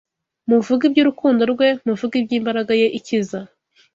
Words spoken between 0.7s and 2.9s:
iby’urukundo rwe; muvuge iby’imbaraga ye